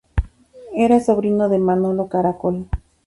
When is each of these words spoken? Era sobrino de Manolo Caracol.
Era 0.73 0.99
sobrino 0.99 1.47
de 1.47 1.59
Manolo 1.59 2.07
Caracol. 2.09 2.65